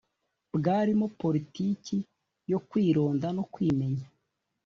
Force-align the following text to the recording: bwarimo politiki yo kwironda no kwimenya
bwarimo 0.55 1.05
politiki 1.21 1.97
yo 2.51 2.59
kwironda 2.67 3.27
no 3.37 3.43
kwimenya 3.53 4.05